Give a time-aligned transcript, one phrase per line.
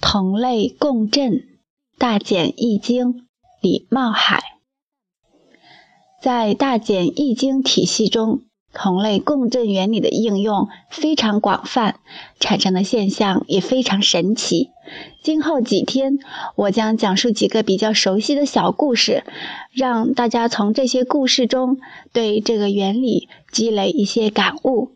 [0.00, 1.44] 同类共振，
[1.98, 3.26] 大简易经，
[3.60, 4.42] 李茂海。
[6.20, 8.42] 在大简易经体系中，
[8.72, 12.00] 同类共振原理的应用非常广泛，
[12.38, 14.70] 产生的现象也非常神奇。
[15.22, 16.18] 今后几天，
[16.56, 19.24] 我将讲述几个比较熟悉的小故事，
[19.72, 21.78] 让大家从这些故事中
[22.12, 24.92] 对这个原理积累一些感悟。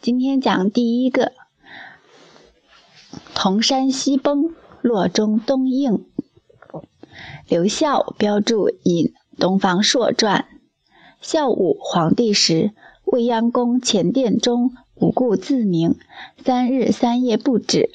[0.00, 1.32] 今天讲第一个：
[3.38, 6.06] 铜山西崩，洛中东应。
[7.46, 9.08] 刘孝标注引
[9.38, 10.46] 《东方朔传》。
[11.20, 12.72] 孝武皇帝时，
[13.04, 15.96] 未央宫前殿中无故自鸣，
[16.42, 17.90] 三日三夜不止。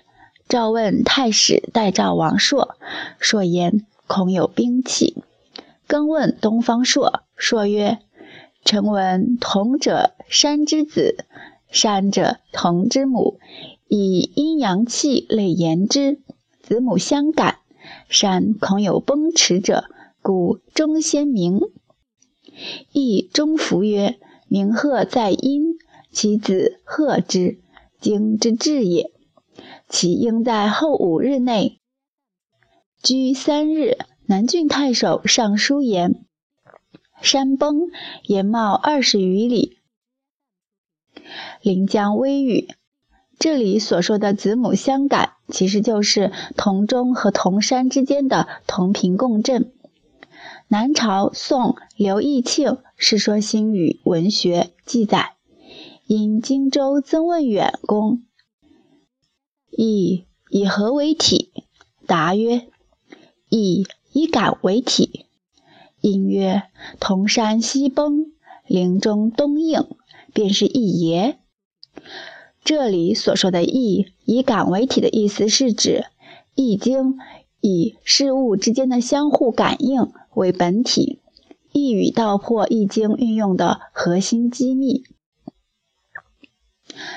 [0.47, 2.75] 召问太史代诏王朔，
[3.17, 5.23] 朔言恐有兵器。
[5.87, 7.97] 更问东方朔，朔曰
[8.63, 11.25] ：“臣闻铜者山之子，
[11.71, 13.39] 山者同之母，
[13.87, 16.19] 以阴阳气类言之，
[16.59, 17.59] 子母相感，
[18.09, 19.85] 山恐有崩驰者，
[20.21, 21.61] 故终先鸣。”
[22.91, 24.19] 亦中服曰
[24.49, 25.77] ：“鸣鹤在阴，
[26.11, 27.59] 其子贺之，
[27.99, 29.09] 经之至也。
[29.87, 31.79] 其应在后五日内。
[33.01, 36.25] 居三日，南郡太守上书言：
[37.21, 37.87] 山崩，
[38.23, 39.77] 延冒二十余里，
[41.61, 42.67] 临江微雨。
[43.39, 49.71] 这里所说的子母相感，其实就是铜钟和铜山之间的同频共振。”
[50.67, 55.33] 南朝宋刘义庆《世说新语·文学》记载：
[56.05, 58.23] 因荆州曾问远公
[59.69, 61.51] ：“以以何为体？”
[62.07, 62.67] 答曰
[63.49, 65.25] ：“以以感为体。”
[65.99, 66.63] 因曰
[67.01, 68.31] ：“铜山西崩，
[68.65, 69.87] 陵中东应，
[70.33, 71.37] 便是一也。”
[72.63, 76.05] 这里所说的“易”以感为体的意思，是指
[76.55, 77.13] 《易经》
[77.59, 80.11] 以事物之间的相互感应。
[80.33, 81.19] 为本体，
[81.73, 85.03] 一语道破《易经》运用的核心机密。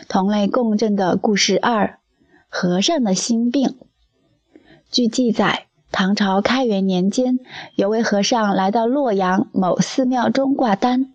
[0.09, 2.01] 同类共振的故事二：
[2.49, 3.77] 和尚的心病。
[4.91, 7.39] 据记载，唐朝开元年间，
[7.77, 11.14] 有位和尚来到洛阳某寺庙中挂单，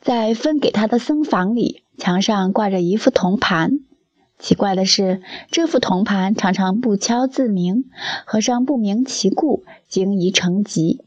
[0.00, 3.80] 在分给他的僧房里，墙上挂着一副铜盘。
[4.38, 5.20] 奇怪的是，
[5.50, 7.84] 这副铜盘常常不敲自鸣，
[8.24, 11.04] 和尚不明其故，惊疑成疾。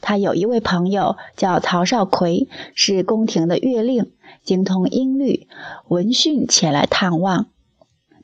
[0.00, 4.12] 他有一位朋友叫曹少奎，是宫廷的乐令，
[4.44, 5.48] 精通音律，
[5.88, 7.48] 闻讯前来探望。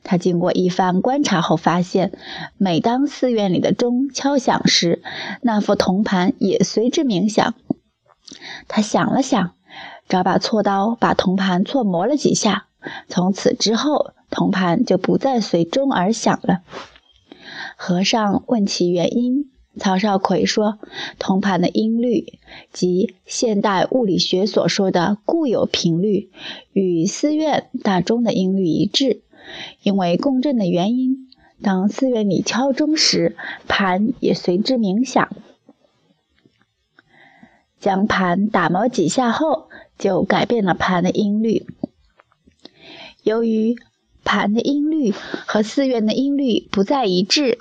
[0.03, 2.17] 他经过一番观察后发现，
[2.57, 5.03] 每当寺院里的钟敲响时，
[5.41, 7.53] 那副铜盘也随之鸣响。
[8.69, 9.53] 他想了想，
[10.07, 12.67] 找把锉刀把铜盘锉磨了几下，
[13.07, 16.61] 从此之后，铜盘就不再随钟而响了。
[17.75, 19.51] 和尚问其原因。
[19.79, 20.79] 曹少奎说
[21.19, 22.39] ：“铜盘的音律，
[22.73, 26.31] 即现代物理学所说的固有频率，
[26.73, 29.21] 与寺院大钟的音律一致。
[29.83, 31.29] 因为共振的原因，
[31.61, 35.29] 当寺院里敲钟时，盘也随之鸣响。
[37.79, 41.65] 将盘打磨几下后，就改变了盘的音律。
[43.23, 43.75] 由于
[44.23, 47.59] 盘的音律和寺院的音律不再一致。”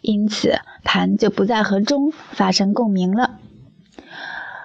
[0.00, 3.38] 因此，盘就不再和钟发生共鸣了。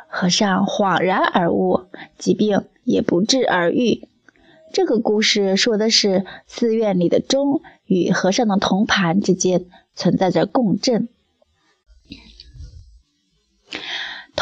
[0.08, 4.08] 和尚恍然而悟，疾病也不治而愈。
[4.72, 11.10] 这个故事说的是寺院里的钟与和尚的铜盘之间存在着共振。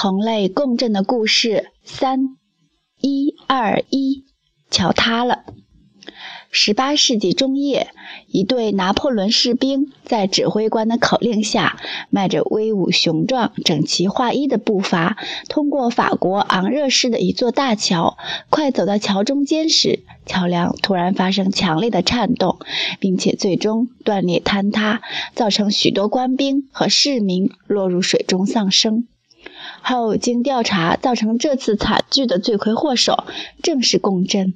[0.03, 2.35] 同类共振的故事三，
[2.99, 4.25] 一二一，
[4.69, 5.45] 桥塌了。
[6.51, 7.87] 十八世纪中叶，
[8.27, 15.15] 一队拿破仑士兵在指挥官的口令下，迈着威武雄壮、整齐划一的步伐，
[15.47, 18.17] 通过法国昂热市的一座大桥。
[18.49, 22.59] 快走到桥中间时，桥梁突然发生强烈的颤动，
[22.99, 25.01] 并且最终断裂坍塌，
[25.33, 29.07] 造成许多官兵和市民落入水中丧生。
[29.83, 33.25] 后经调查，造成这次惨剧的罪魁祸首
[33.61, 34.53] 正是共振。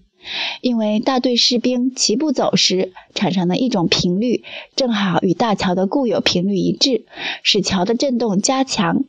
[0.62, 4.44] 因为大队士兵齐步走时产生的一种频率，
[4.76, 7.06] 正好与大桥的固有频率一致，
[7.44, 9.04] 使桥的震动加强。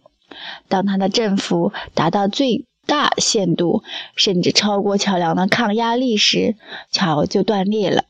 [0.69, 3.83] 当它的振幅达到最大限度，
[4.15, 6.55] 甚至超过桥梁的抗压力时，
[6.93, 8.05] 桥就断裂了。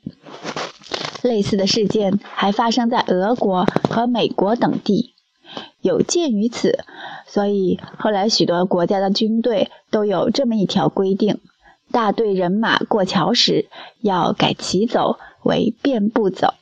[1.22, 5.14] 类似的事件还发生在俄国和美国等地。
[5.80, 6.84] 有鉴于此，
[7.28, 11.40] 所以后来许多国家的军队都有这么一条规定：
[11.92, 13.68] 大队人马过桥时，
[14.00, 16.54] 要改骑走为便步走。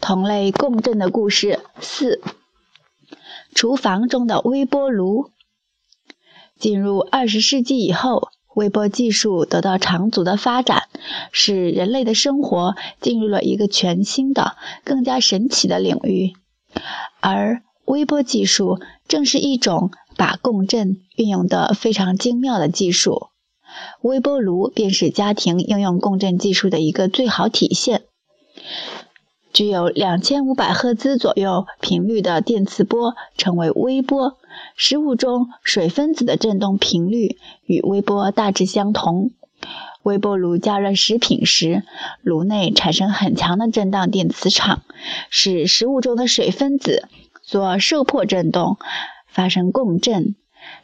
[0.00, 2.20] 同类共振的故事四。
[3.54, 5.30] 厨房中的微波炉。
[6.58, 10.88] 进入二十世纪以后，微波技术得到长足的发展，
[11.32, 16.34] 使人类的生活进入了一个全新的、更加神奇的领域。
[17.20, 18.78] 而微波技术
[19.08, 23.28] 正是一种把共振运用得非常精妙的技术。
[24.00, 28.02] 微波炉便是家庭应用共振技术的一个最好体现。
[29.52, 34.36] 具有两千五百赫兹左右频率的电磁波称为微波。
[34.76, 39.30] 食物中水分子的振动频率与微波大致相同。
[40.02, 41.82] 微波炉加热食品时，
[42.22, 44.82] 炉内产生很强的振荡电磁场，
[45.28, 47.08] 使食物中的水分子
[47.42, 48.78] 做受迫振动，
[49.26, 50.36] 发生共振，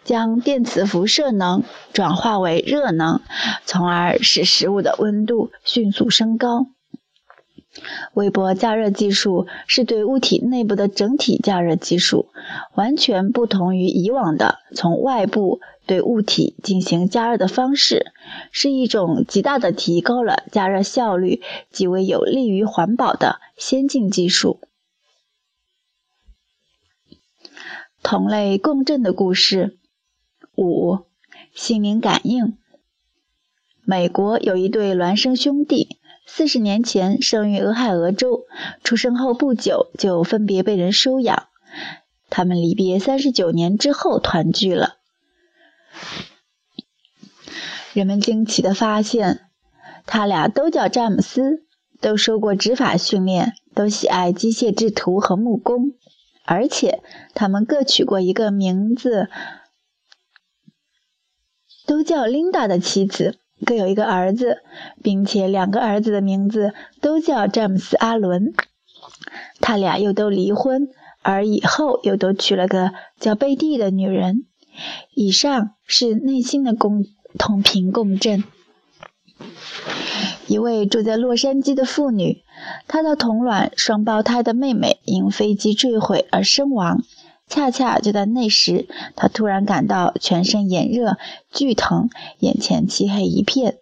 [0.05, 1.65] 将电磁辐射能
[1.95, 3.23] 转化为热能，
[3.65, 6.67] 从而使食物的温度迅速升高。
[8.15, 12.31] 微波加热技术是对物体内部的整体加热技术，
[12.75, 18.13] 完全不同于以往的从外部对物体进行加热的方式，
[18.51, 24.61] 是一种极大的提高了加热效率、极为有利于环保的先进技术。
[28.03, 29.77] 同类共振的故事
[30.55, 31.01] 五：
[31.53, 32.57] 心灵感应。
[33.85, 35.99] 美国有一对孪生兄弟。
[36.29, 38.47] 四十年前生于俄亥俄州，
[38.83, 41.49] 出生后不久就分别被人收养。
[42.29, 44.97] 他们离别三十九年之后团聚了。
[47.93, 49.49] 人们惊奇地发现，
[50.05, 51.65] 他俩都叫詹姆斯，
[52.01, 55.93] 都受过执法训练，都喜爱机械制图和木工，
[56.45, 57.03] 而且
[57.35, 59.31] 他们各取过一个名字，
[61.87, 63.39] 都叫琳达的妻子。
[63.65, 64.59] 各有一个儿子，
[65.03, 68.53] 并且两个儿子的名字都叫詹姆斯·阿伦。
[69.61, 70.89] 他俩又都离婚，
[71.23, 74.45] 而以后又都娶了个叫贝蒂的女人。
[75.15, 77.05] 以上是内心的共
[77.39, 78.45] 同频共振。
[80.47, 82.43] 一位住在洛杉矶的妇女，
[82.87, 87.03] 她的同卵双胞胎的妹妹因飞机坠毁而身亡。
[87.49, 91.17] 恰恰就在那时，他突然感到全身炎热、
[91.53, 93.79] 剧疼，眼前漆黑一片，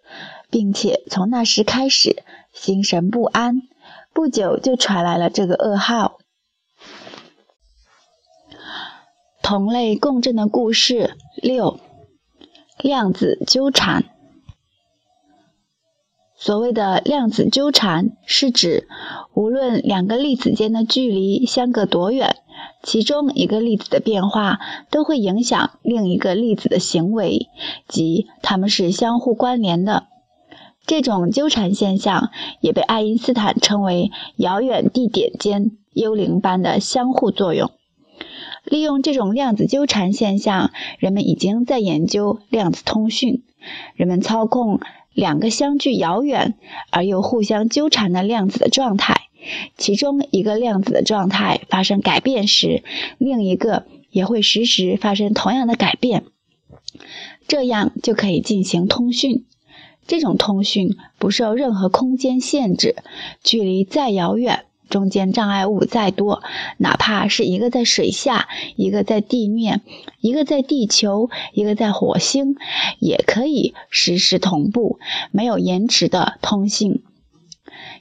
[0.49, 2.23] 并且从那时开始
[2.53, 3.63] 心神不安。
[4.13, 6.19] 不久就传来了这个噩耗。
[9.41, 11.79] 同类共振的故事六：
[12.79, 14.05] 量子纠缠。
[16.37, 18.87] 所谓的量子纠缠，是指
[19.33, 22.37] 无论两个粒子间的距离相隔多远。
[22.85, 24.59] 其中一个粒子的变化
[24.91, 27.47] 都会影响另一个粒子的行为，
[27.87, 30.05] 即它们是相互关联的。
[30.85, 32.29] 这种纠缠现象
[32.61, 37.71] 也被爱因斯坦称为“遥远地点间幽灵般的相互作用”。
[38.63, 43.43] 利用这种量子纠缠现象，人们已经在研究量子通讯。
[43.95, 44.79] 人们操控
[45.11, 46.53] 两个相距遥远
[46.91, 49.24] 而又互相纠缠的量子的状态。
[49.77, 52.83] 其中一个量子的状态发生改变时，
[53.17, 56.23] 另一个也会实时发生同样的改变，
[57.47, 59.45] 这样就可以进行通讯。
[60.07, 62.95] 这种通讯不受任何空间限制，
[63.43, 66.43] 距离再遥远，中间障碍物再多，
[66.77, 69.81] 哪怕是一个在水下，一个在地面，
[70.21, 72.55] 一个在地球，一个在火星，
[72.99, 74.99] 也可以实时同步，
[75.31, 77.01] 没有延迟的通信。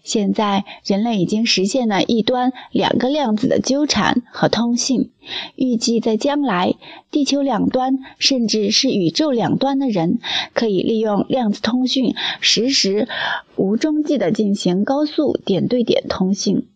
[0.02, 5.10] 现在，人类已经实现了一端两个量子的纠缠和通信。
[5.56, 6.74] 预计在将来，
[7.10, 10.18] 地球两端，甚至是宇宙两端的人，
[10.52, 13.08] 可以利用量子通讯，实时、
[13.56, 16.68] 无中继地进行高速点对点通信。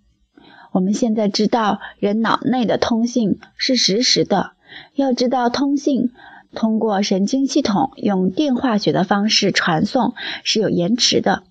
[0.73, 4.53] 我们现在知道，人脑内的通信是实时的。
[4.95, 6.13] 要知道，通信
[6.55, 10.15] 通过神经系统用电化学的方式传送
[10.45, 11.43] 是有延迟的。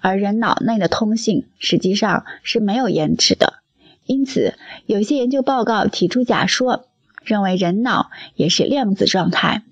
[0.00, 3.54] 而人脑内的通信实际上是没有延迟的，
[4.06, 4.54] 因此
[4.86, 6.86] 有些研究报告提出假说，
[7.22, 9.62] 认为人脑也是量子状态。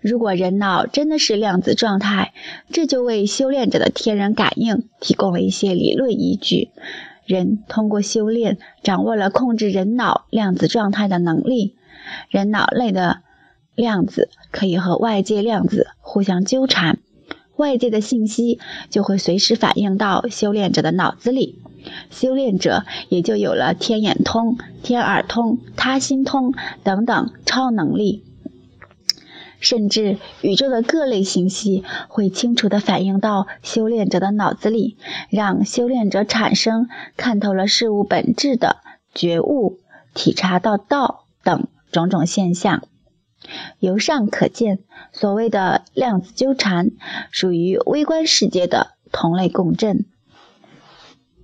[0.00, 2.32] 如果人脑真的是量子状态，
[2.72, 6.70] 这就为修炼者的天人感应提供了一些理论依据。
[7.24, 11.76] 人通过修炼掌握了控制人脑量子状态的能力，
[12.28, 13.20] 人脑内的
[13.76, 16.98] 量子可以和外界量子互相纠缠。
[17.62, 18.58] 外界的信息
[18.90, 21.60] 就会随时反映到修炼者的脑子里，
[22.10, 26.52] 修炼者也就有了天眼通、天耳通、他心通
[26.82, 28.24] 等等超能力。
[29.60, 34.96] 甚至宇宙的各类信息会清楚地反映到修炼者的脑子里，
[35.30, 38.78] 让修炼者产生看透了事物本质的
[39.14, 39.78] 觉悟、
[40.14, 42.82] 体察到道等种种现象。
[43.78, 44.78] 由上可见，
[45.12, 46.90] 所谓的量子纠缠，
[47.30, 50.04] 属于微观世界的同类共振。